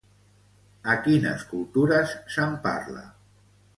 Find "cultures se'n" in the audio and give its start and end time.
1.51-2.57